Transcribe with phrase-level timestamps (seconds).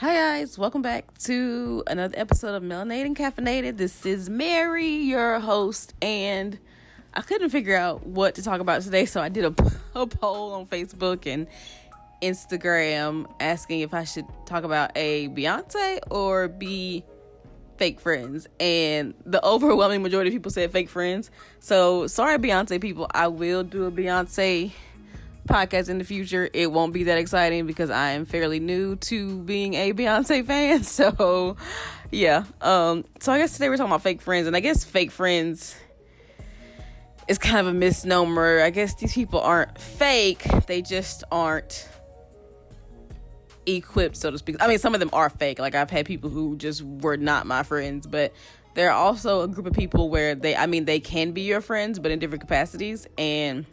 [0.00, 3.78] Hi guys, welcome back to another episode of Melanated and Caffeinated.
[3.78, 6.58] This is Mary, your host, and
[7.14, 9.54] I couldn't figure out what to talk about today, so I did a,
[9.98, 11.46] a poll on Facebook and
[12.20, 17.02] Instagram asking if I should talk about a Beyonce or be
[17.78, 18.48] fake friends.
[18.60, 21.30] And the overwhelming majority of people said fake friends.
[21.58, 24.72] So sorry, Beyonce people, I will do a Beyonce
[25.46, 26.48] podcast in the future.
[26.52, 30.82] It won't be that exciting because I am fairly new to being a Beyonce fan.
[30.96, 31.56] So,
[32.10, 32.44] yeah.
[32.60, 35.76] Um, so I guess today we're talking about fake friends, and I guess fake friends
[37.28, 38.60] is kind of a misnomer.
[38.62, 41.88] I guess these people aren't fake; they just aren't
[43.66, 44.56] equipped, so to speak.
[44.60, 45.58] I mean, some of them are fake.
[45.58, 48.32] Like I've had people who just were not my friends, but
[48.74, 51.60] there are also a group of people where they, I mean, they can be your
[51.60, 53.66] friends, but in different capacities, and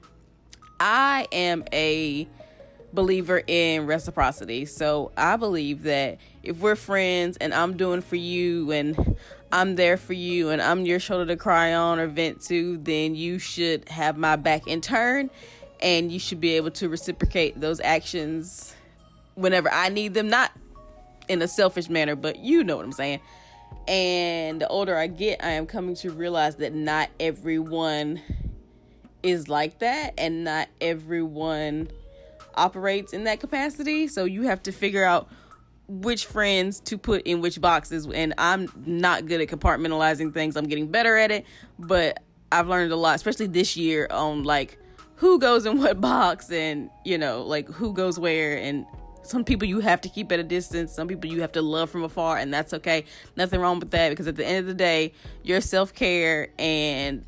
[0.86, 2.28] I am a
[2.92, 4.66] believer in reciprocity.
[4.66, 9.16] So I believe that if we're friends and I'm doing for you and
[9.50, 13.16] I'm there for you and I'm your shoulder to cry on or vent to, then
[13.16, 15.30] you should have my back in turn
[15.82, 18.76] and you should be able to reciprocate those actions
[19.36, 20.52] whenever I need them, not
[21.30, 23.22] in a selfish manner, but you know what I'm saying.
[23.88, 28.22] And the older I get, I am coming to realize that not everyone
[29.24, 31.90] is like that and not everyone
[32.56, 34.08] operates in that capacity.
[34.08, 35.30] So you have to figure out
[35.88, 38.08] which friends to put in which boxes.
[38.08, 40.56] And I'm not good at compartmentalizing things.
[40.56, 41.46] I'm getting better at it,
[41.80, 44.78] but I've learned a lot, especially this year, on like
[45.16, 48.58] who goes in what box and, you know, like who goes where.
[48.58, 48.86] And
[49.24, 51.90] some people you have to keep at a distance, some people you have to love
[51.90, 53.06] from afar, and that's okay.
[53.38, 55.14] Nothing wrong with that because at the end of the day,
[55.44, 57.26] your self care and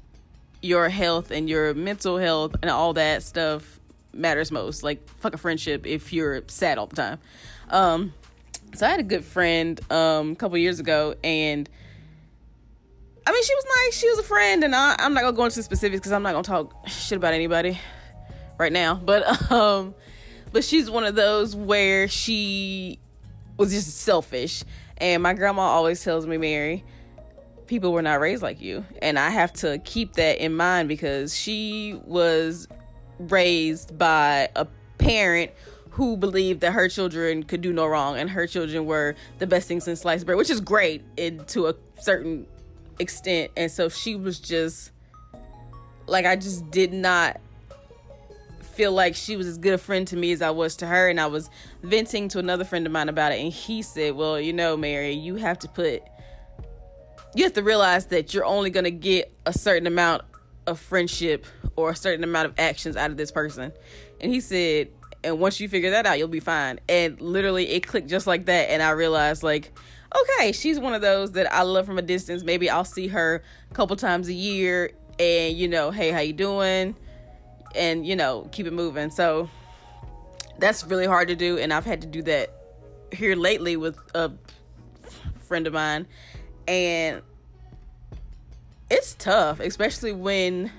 [0.66, 3.80] your health and your mental health and all that stuff
[4.14, 4.84] matters most.
[4.84, 7.20] Like fuck a friendship if you're sad all the time.
[7.70, 8.14] Um,
[8.74, 11.70] so I had a good friend um, a couple years ago, and
[13.26, 13.98] I mean she was nice.
[13.98, 16.34] She was a friend, and I, I'm not gonna go into specifics because I'm not
[16.34, 17.80] gonna talk shit about anybody
[18.58, 18.96] right now.
[18.96, 19.96] But um,
[20.52, 23.00] but she's one of those where she
[23.58, 24.64] was just selfish,
[24.98, 26.84] and my grandma always tells me, Mary
[27.68, 28.86] people were not raised like you.
[29.02, 32.68] And I have to keep that in mind because she was
[33.20, 34.68] raised by a
[34.98, 35.52] parent
[35.92, 39.68] who believed that her children could do no wrong and her children were the best
[39.68, 42.46] things since sliced bread, which is great in, to a certain
[43.00, 43.52] extent.
[43.56, 44.92] And so she was just
[46.08, 47.40] like, I just did not
[48.62, 51.08] feel like she was as good a friend to me as I was to her.
[51.08, 51.50] And I was
[51.82, 53.40] venting to another friend of mine about it.
[53.40, 56.04] And he said, Well, you know, Mary, you have to put
[57.36, 60.24] you have to realize that you're only going to get a certain amount
[60.66, 63.72] of friendship or a certain amount of actions out of this person.
[64.22, 64.90] And he said,
[65.24, 66.80] and once you figure that out, you'll be fine.
[66.88, 68.70] And literally, it clicked just like that.
[68.70, 69.78] And I realized, like,
[70.16, 72.44] okay, she's one of those that I love from a distance.
[72.44, 76.34] Maybe I'll see her a couple times a year and, you know, hey, how you
[76.34, 76.96] doing?
[77.76, 79.10] And, you know, keep it moving.
[79.10, 79.50] So
[80.58, 81.58] that's really hard to do.
[81.58, 82.54] And I've had to do that
[83.12, 84.32] here lately with a
[85.48, 86.08] friend of mine
[86.68, 87.22] and
[88.90, 90.72] it's tough, especially when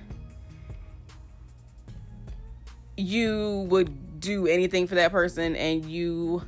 [2.95, 6.41] you would do anything for that person and you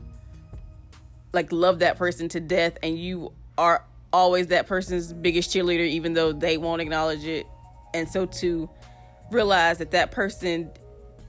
[1.32, 6.14] like love that person to death and you are always that person's biggest cheerleader even
[6.14, 7.46] though they won't acknowledge it.
[7.94, 8.70] And so to
[9.32, 10.72] realize that that person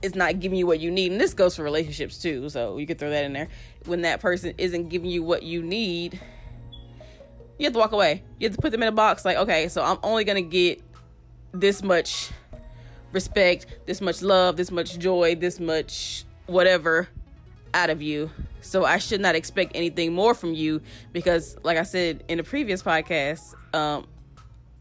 [0.01, 2.87] is not giving you what you need and this goes for relationships too so you
[2.87, 3.49] could throw that in there.
[3.85, 6.19] When that person isn't giving you what you need
[7.61, 8.23] you have to walk away.
[8.39, 10.51] You have to put them in a box like, okay, so I'm only going to
[10.51, 10.83] get
[11.53, 12.31] this much
[13.13, 17.07] respect, this much love, this much joy, this much whatever
[17.75, 18.31] out of you.
[18.63, 20.81] So I should not expect anything more from you
[21.13, 24.07] because, like I said in the previous podcast, um,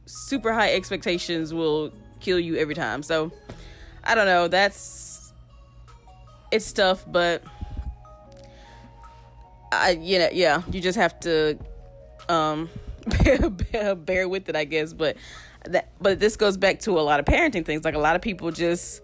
[0.05, 1.91] super high expectations will
[2.21, 3.03] kill you every time.
[3.03, 3.29] So
[4.05, 4.47] I don't know.
[4.47, 5.33] That's
[6.49, 7.43] it's tough, but
[9.73, 11.59] I, you know, yeah, you just have to
[12.29, 12.69] um
[13.23, 14.93] bear, bear with it i guess.
[14.93, 15.17] But
[15.65, 17.83] that but this goes back to a lot of parenting things.
[17.83, 19.01] Like a lot of people just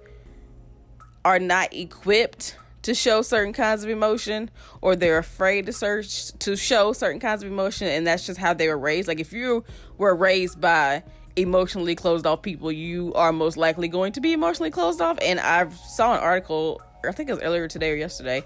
[1.23, 4.49] are not equipped to show certain kinds of emotion
[4.79, 8.53] or they're afraid to search to show certain kinds of emotion and that's just how
[8.53, 9.07] they were raised.
[9.07, 9.63] Like if you
[9.97, 11.03] were raised by
[11.35, 15.17] emotionally closed off people you are most likely going to be emotionally closed off.
[15.21, 18.41] And i saw an article i think it was earlier today or yesterday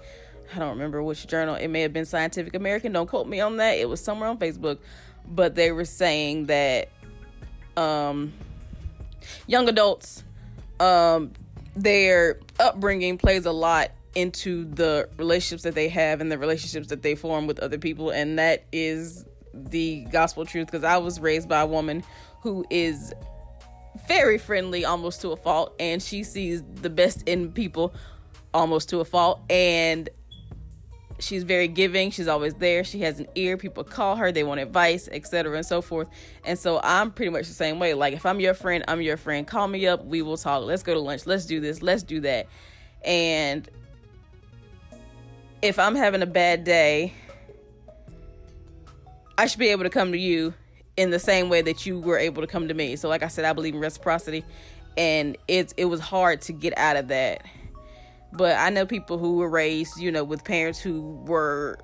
[0.54, 1.54] I don't remember which journal.
[1.54, 2.92] It may have been Scientific American.
[2.92, 3.78] Don't quote me on that.
[3.78, 4.78] It was somewhere on Facebook,
[5.26, 6.88] but they were saying that
[7.76, 8.32] um,
[9.46, 10.24] young adults,
[10.80, 11.32] um,
[11.76, 17.02] their upbringing plays a lot into the relationships that they have and the relationships that
[17.02, 19.24] they form with other people and that is
[19.54, 22.02] the gospel truth because I was raised by a woman
[22.40, 23.12] who is
[24.08, 27.94] very friendly almost to a fault and she sees the best in people
[28.52, 30.08] almost to a fault and
[31.20, 34.60] she's very giving she's always there she has an ear people call her they want
[34.60, 36.08] advice etc and so forth.
[36.44, 39.16] And so i'm pretty much the same way like if i'm your friend i'm your
[39.16, 42.02] friend call me up we will talk let's go to lunch let's do this let's
[42.02, 42.46] do that.
[43.04, 43.68] And
[45.62, 47.12] if i'm having a bad day
[49.38, 50.54] i should be able to come to you
[50.96, 52.96] in the same way that you were able to come to me.
[52.96, 54.44] So like i said i believe in reciprocity
[54.96, 57.42] and it's it was hard to get out of that
[58.32, 61.78] but I know people who were raised, you know, with parents who were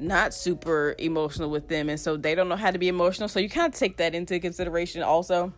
[0.00, 3.28] not super emotional with them and so they don't know how to be emotional.
[3.28, 5.52] So you kind of take that into consideration also.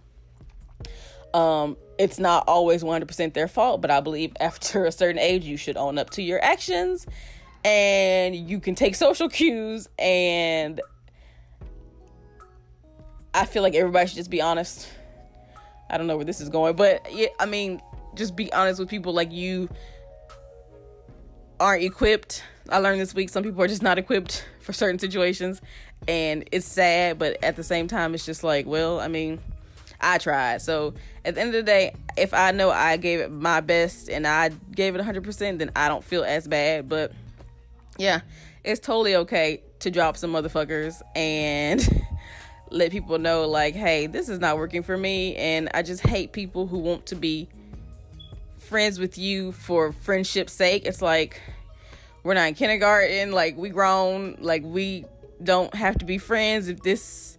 [1.35, 5.57] Um it's not always 100% their fault, but I believe after a certain age you
[5.57, 7.07] should own up to your actions
[7.65, 10.81] and you can take social cues and
[13.35, 14.89] I feel like everybody should just be honest.
[15.89, 17.81] I don't know where this is going, but yeah, I mean,
[18.15, 19.69] just be honest with people like you
[21.61, 22.43] aren't equipped.
[22.71, 25.61] I learned this week some people are just not equipped for certain situations
[26.09, 29.39] and it's sad, but at the same time it's just like, well, I mean,
[30.01, 30.63] I tried.
[30.63, 34.09] So at the end of the day, if I know I gave it my best
[34.09, 37.13] and I gave it 100%, then I don't feel as bad, but
[37.99, 38.23] yeah,
[38.65, 41.87] it's totally okay to drop some motherfuckers and
[42.71, 46.33] let people know like, "Hey, this is not working for me." And I just hate
[46.33, 47.49] people who want to be
[48.71, 50.87] friends with you for friendship's sake.
[50.87, 51.43] It's like
[52.23, 55.05] we're not in kindergarten, like we grown, like we
[55.43, 57.37] don't have to be friends if this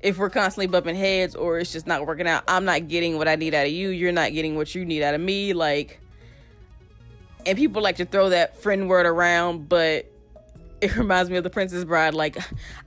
[0.00, 2.44] if we're constantly bumping heads or it's just not working out.
[2.48, 5.02] I'm not getting what I need out of you, you're not getting what you need
[5.02, 6.00] out of me like
[7.44, 10.10] and people like to throw that friend word around, but
[10.80, 12.14] it reminds me of the Princess Bride.
[12.14, 12.38] Like,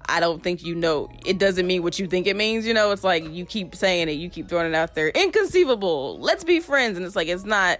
[0.07, 1.09] I don't think you know.
[1.25, 2.65] It doesn't mean what you think it means.
[2.65, 5.09] You know, it's like you keep saying it, you keep throwing it out there.
[5.09, 6.19] Inconceivable.
[6.19, 6.97] Let's be friends.
[6.97, 7.79] And it's like, it's not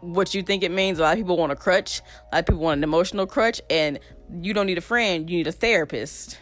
[0.00, 0.98] what you think it means.
[0.98, 3.60] A lot of people want a crutch, a lot of people want an emotional crutch,
[3.70, 3.98] and
[4.40, 6.38] you don't need a friend, you need a therapist.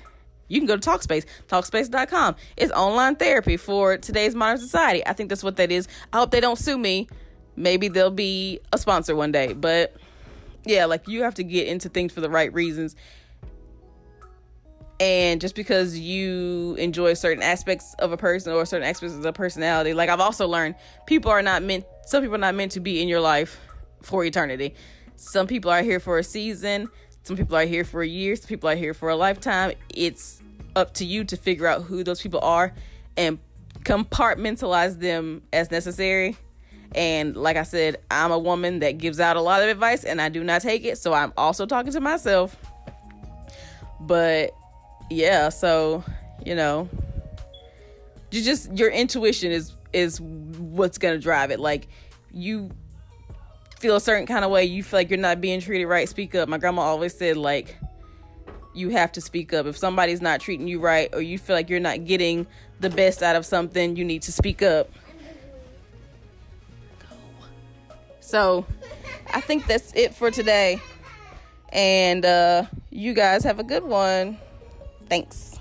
[0.48, 2.36] You can go to Talkspace, talkspace.com.
[2.56, 5.04] It's online therapy for today's modern society.
[5.06, 5.88] I think that's what that is.
[6.12, 7.08] I hope they don't sue me.
[7.56, 9.96] Maybe they'll be a sponsor one day, but
[10.66, 12.96] yeah, like you have to get into things for the right reasons.
[15.00, 19.92] And just because you enjoy certain aspects of a person or certain aspects of personality,
[19.92, 20.76] like I've also learned,
[21.06, 23.58] people are not meant, some people are not meant to be in your life
[24.02, 24.74] for eternity.
[25.16, 26.88] Some people are here for a season,
[27.22, 29.72] some people are here for a year, some people are here for a lifetime.
[29.92, 30.40] It's
[30.76, 32.72] up to you to figure out who those people are
[33.16, 33.38] and
[33.80, 36.36] compartmentalize them as necessary
[36.94, 40.20] and like I said, I'm a woman that gives out a lot of advice and
[40.20, 40.98] I do not take it.
[40.98, 42.56] So I'm also talking to myself.
[44.00, 44.54] But
[45.10, 46.04] yeah, so,
[46.44, 46.88] you know,
[48.30, 51.60] you just your intuition is is what's going to drive it.
[51.60, 51.88] Like
[52.32, 52.70] you
[53.80, 56.34] feel a certain kind of way, you feel like you're not being treated right, speak
[56.34, 56.48] up.
[56.48, 57.76] My grandma always said like
[58.72, 59.66] you have to speak up.
[59.66, 62.46] If somebody's not treating you right or you feel like you're not getting
[62.80, 64.90] the best out of something, you need to speak up
[68.24, 68.64] So
[69.34, 70.80] I think that's it for today.
[71.68, 74.38] And uh, you guys have a good one.
[75.10, 75.60] Thanks.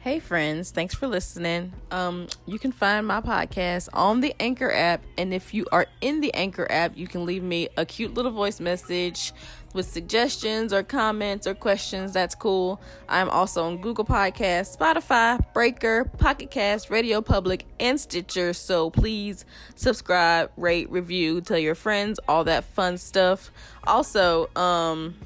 [0.00, 1.72] Hey friends, thanks for listening.
[1.90, 6.20] Um, you can find my podcast on the Anchor app, and if you are in
[6.20, 9.32] the Anchor app, you can leave me a cute little voice message
[9.74, 12.80] with suggestions or comments or questions, that's cool.
[13.08, 18.52] I'm also on Google Podcasts, Spotify, Breaker, Pocket Cast, Radio Public, and Stitcher.
[18.52, 23.50] So please subscribe, rate, review, tell your friends, all that fun stuff.
[23.84, 25.16] Also, um,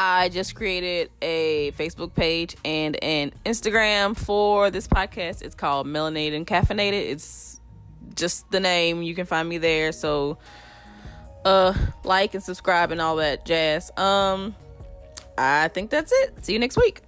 [0.00, 5.42] I just created a Facebook page and an Instagram for this podcast.
[5.42, 7.10] It's called Melanated and Caffeinated.
[7.10, 7.60] It's
[8.14, 9.02] just the name.
[9.02, 9.90] You can find me there.
[9.90, 10.38] So
[11.44, 11.74] uh
[12.04, 13.90] like and subscribe and all that jazz.
[13.96, 14.54] Um
[15.36, 16.44] I think that's it.
[16.44, 17.02] See you next week.